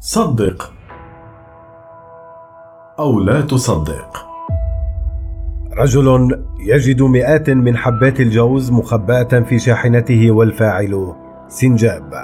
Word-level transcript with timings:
صدق 0.00 0.72
أو 2.98 3.20
لا 3.20 3.40
تصدق. 3.40 4.26
رجل 5.78 6.38
يجد 6.60 7.02
مئات 7.02 7.50
من 7.50 7.76
حبات 7.76 8.20
الجوز 8.20 8.70
مخبأة 8.70 9.40
في 9.48 9.58
شاحنته 9.58 10.30
والفاعل 10.30 11.14
سنجاب. 11.48 12.14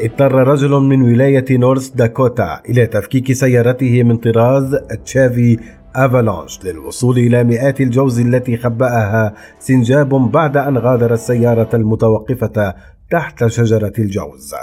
اضطر 0.00 0.34
رجل 0.34 0.70
من 0.70 1.02
ولاية 1.02 1.44
نورث 1.50 1.88
داكوتا 1.88 2.60
إلى 2.68 2.86
تفكيك 2.86 3.32
سيارته 3.32 4.02
من 4.02 4.16
طراز 4.16 4.76
تشافي 5.04 5.58
أفالانش 5.96 6.60
للوصول 6.64 7.18
إلى 7.18 7.44
مئات 7.44 7.80
الجوز 7.80 8.20
التي 8.20 8.56
خبأها 8.56 9.34
سنجاب 9.58 10.08
بعد 10.08 10.56
أن 10.56 10.78
غادر 10.78 11.12
السيارة 11.12 11.68
المتوقفة 11.74 12.74
تحت 13.14 13.46
شجرة 13.46 13.92
الجوز. 13.98 14.54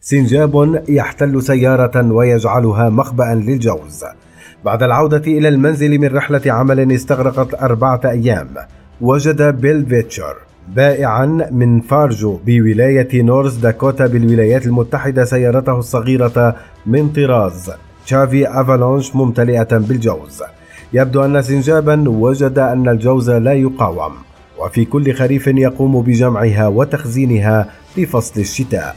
سنجاب 0.00 0.82
يحتل 0.88 1.42
سيارة 1.42 2.12
ويجعلها 2.12 2.88
مخبأ 2.88 3.34
للجوز. 3.34 4.04
بعد 4.64 4.82
العودة 4.82 5.22
إلى 5.26 5.48
المنزل 5.48 5.98
من 5.98 6.08
رحلة 6.08 6.42
عمل 6.46 6.92
استغرقت 6.92 7.62
أربعة 7.62 8.00
أيام، 8.04 8.48
وجد 9.00 9.42
بيل 9.42 9.86
فيتشر 9.86 10.36
بائعا 10.68 11.26
من 11.50 11.80
فارجو 11.80 12.38
بولاية 12.46 13.22
نورث 13.22 13.56
داكوتا 13.56 14.06
بالولايات 14.06 14.66
المتحدة 14.66 15.24
سيارته 15.24 15.78
الصغيرة 15.78 16.56
من 16.86 17.08
طراز 17.08 17.70
Chevy 18.06 18.60
Avalanche 18.60 19.16
ممتلئة 19.16 19.78
بالجوز 19.78 20.42
يبدو 20.92 21.24
أن 21.24 21.42
سنجابا 21.42 22.08
وجد 22.08 22.58
أن 22.58 22.88
الجوز 22.88 23.30
لا 23.30 23.52
يقاوم 23.52 24.12
وفي 24.58 24.84
كل 24.84 25.14
خريف 25.14 25.46
يقوم 25.46 26.02
بجمعها 26.02 26.66
وتخزينها 26.68 27.70
لفصل 27.96 28.40
الشتاء. 28.40 28.96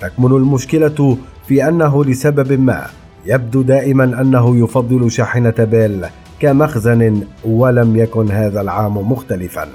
تكمن 0.00 0.32
المشكلة 0.32 1.18
في 1.48 1.68
أنه 1.68 2.04
لسبب 2.04 2.60
ما 2.60 2.86
يبدو 3.26 3.62
دائما 3.62 4.04
أنه 4.04 4.56
يفضل 4.64 5.10
شاحنة 5.10 5.54
بيل 5.58 6.06
كمخزن 6.40 7.22
ولم 7.44 7.96
يكن 7.96 8.30
هذا 8.30 8.60
العام 8.60 9.12
مختلفا. 9.12 9.68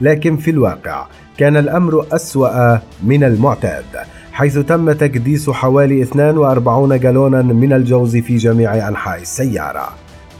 لكن 0.00 0.36
في 0.36 0.50
الواقع 0.50 1.06
كان 1.38 1.56
الأمر 1.56 2.06
أسوأ 2.12 2.78
من 3.04 3.24
المعتاد 3.24 3.84
حيث 4.32 4.58
تم 4.58 4.92
تكديس 4.92 5.50
حوالي 5.50 6.02
42 6.02 6.98
جالونا 6.98 7.42
من 7.42 7.72
الجوز 7.72 8.16
في 8.16 8.36
جميع 8.36 8.88
أنحاء 8.88 9.20
السيارة. 9.20 9.88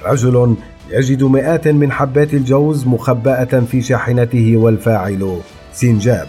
رجل 0.07 0.57
يجد 0.91 1.23
مئات 1.23 1.69
من 1.69 1.93
حبات 1.93 2.35
الجوز 2.35 2.87
مخبأة 2.87 3.61
في 3.71 3.83
شاحنته 3.83 4.57
والفاعل 4.57 5.39
سنجاب. 5.73 6.29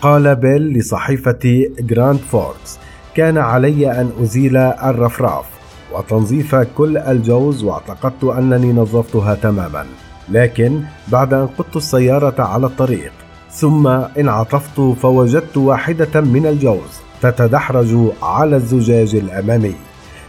قال 0.00 0.36
بيل 0.36 0.78
لصحيفة 0.78 1.64
جراند 1.80 2.18
فوركس 2.18 2.78
كان 3.14 3.38
علي 3.38 4.00
أن 4.00 4.10
أزيل 4.22 4.56
الرفراف 4.56 5.44
وتنظيف 5.94 6.54
كل 6.54 6.98
الجوز 6.98 7.62
واعتقدت 7.64 8.24
أنني 8.24 8.72
نظفتها 8.72 9.34
تماما 9.34 9.86
لكن 10.28 10.80
بعد 11.08 11.34
أن 11.34 11.46
قدت 11.46 11.76
السيارة 11.76 12.42
على 12.42 12.66
الطريق 12.66 13.12
ثم 13.50 13.86
انعطفت 14.18 14.80
فوجدت 14.80 15.56
واحدة 15.56 16.20
من 16.20 16.46
الجوز 16.46 17.00
تتدحرج 17.22 17.96
على 18.22 18.56
الزجاج 18.56 19.14
الأمامي. 19.14 19.74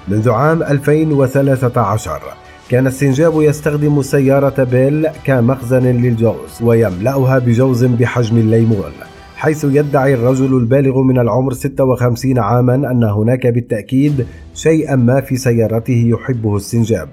منذ 0.08 0.30
عام 0.30 0.64
2013 0.64 2.22
كان 2.70 2.88
السنجاب 2.88 3.42
يستخدم 3.42 4.02
سيارة 4.02 4.64
بيل 4.64 5.08
كمخزن 5.26 5.84
للجوز 5.84 6.62
ويملأها 6.62 7.40
بجوز 7.40 7.86
بحجم 7.86 8.38
الليمون 8.38 8.92
حيث 9.36 9.66
يدعي 9.70 10.14
الرجل 10.14 10.58
البالغ 10.58 11.02
من 11.02 11.20
العمر 11.20 11.54
56 11.54 12.40
عاما 12.40 12.76
أن 12.76 13.04
هناك 13.04 13.48
بالتأكيد 13.48 14.26
شيئا 14.54 14.96
ما 14.96 15.22
في 15.22 15.36
سيارته 15.36 16.06
يحبه 16.08 16.56
السنجاب 16.56 17.10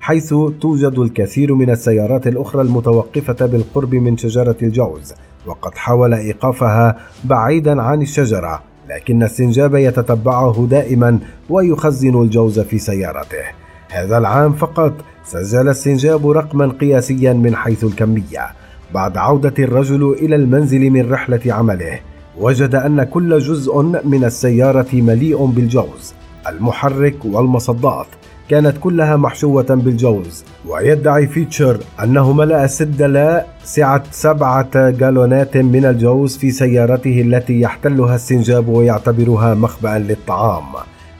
حيث 0.00 0.34
توجد 0.60 0.98
الكثير 0.98 1.54
من 1.54 1.70
السيارات 1.70 2.26
الأخرى 2.26 2.62
المتوقفة 2.62 3.46
بالقرب 3.46 3.94
من 3.94 4.16
شجرة 4.16 4.56
الجوز 4.62 5.14
وقد 5.46 5.74
حاول 5.74 6.14
إيقافها 6.14 6.96
بعيدا 7.24 7.82
عن 7.82 8.02
الشجرة 8.02 8.62
لكن 8.88 9.22
السنجاب 9.22 9.74
يتتبعه 9.74 10.66
دائما 10.70 11.18
ويخزن 11.50 12.22
الجوز 12.22 12.60
في 12.60 12.78
سيارته. 12.78 13.67
هذا 13.88 14.18
العام 14.18 14.52
فقط 14.52 14.92
سجل 15.24 15.68
السنجاب 15.68 16.30
رقما 16.30 16.66
قياسيا 16.80 17.32
من 17.32 17.56
حيث 17.56 17.84
الكمية. 17.84 18.46
بعد 18.94 19.16
عودة 19.16 19.54
الرجل 19.58 20.12
إلى 20.12 20.36
المنزل 20.36 20.90
من 20.90 21.12
رحلة 21.12 21.40
عمله 21.46 22.00
وجد 22.38 22.74
أن 22.74 23.02
كل 23.02 23.38
جزء 23.38 23.82
من 23.82 24.24
السيارة 24.24 24.86
مليء 24.92 25.44
بالجوز. 25.44 26.14
المحرك 26.48 27.24
والمصدات 27.24 28.06
كانت 28.48 28.76
كلها 28.80 29.16
محشوة 29.16 29.66
بالجوز 29.68 30.44
ويدعي 30.66 31.26
فيتشر 31.26 31.78
أنه 32.02 32.32
ملأ 32.32 32.66
سدلاء 32.66 33.48
سعة 33.64 34.02
سبعة 34.10 34.90
جالونات 34.90 35.56
من 35.56 35.84
الجوز 35.84 36.36
في 36.36 36.50
سيارته 36.50 37.20
التي 37.20 37.60
يحتلها 37.60 38.14
السنجاب 38.14 38.68
ويعتبرها 38.68 39.54
مخبأ 39.54 39.98
للطعام. 39.98 40.64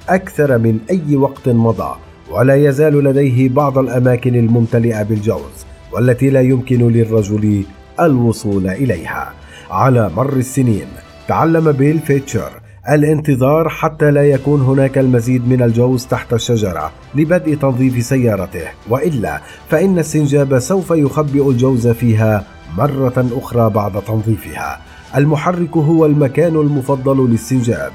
أكثر 0.09 0.59
من 0.59 0.79
أي 0.91 1.17
وقت 1.17 1.49
مضى 1.49 2.08
ولا 2.31 2.55
يزال 2.55 3.05
لديه 3.05 3.49
بعض 3.49 3.79
الأماكن 3.79 4.35
الممتلئة 4.35 5.03
بالجوز 5.03 5.67
والتي 5.93 6.31
لا 6.31 6.41
يمكن 6.41 6.89
للرجل 6.89 7.65
الوصول 8.01 8.67
إليها. 8.69 9.33
على 9.71 10.11
مر 10.17 10.33
السنين 10.33 10.87
تعلم 11.29 11.73
بيل 11.73 11.99
فيتشر 11.99 12.51
الانتظار 12.91 13.69
حتى 13.69 14.11
لا 14.11 14.23
يكون 14.23 14.61
هناك 14.61 14.99
المزيد 14.99 15.49
من 15.49 15.63
الجوز 15.63 16.07
تحت 16.07 16.33
الشجرة 16.33 16.93
لبدء 17.15 17.55
تنظيف 17.55 18.05
سيارته. 18.05 18.69
وإلا 18.89 19.41
فإن 19.69 19.99
السنجاب 19.99 20.59
سوف 20.59 20.91
يخبئ 20.91 21.51
الجوز 21.51 21.89
فيها 21.89 22.47
مرة 22.79 23.27
أخرى 23.33 23.71
بعد 23.71 24.03
تنظيفها. 24.03 24.81
المحرك 25.17 25.77
هو 25.77 26.07
المكان 26.07 26.57
المفضل 26.57 27.31
للسنجاب 27.31 27.93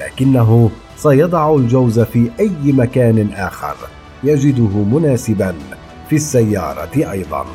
لكنه 0.00 0.70
سيضع 0.96 1.54
الجوز 1.54 2.00
في 2.00 2.30
أي 2.40 2.72
مكان 2.72 3.28
آخر 3.32 3.74
يجده 4.24 4.78
مناسبا 4.78 5.54
في 6.08 6.16
السيارة 6.16 7.10
أيضا. 7.10 7.46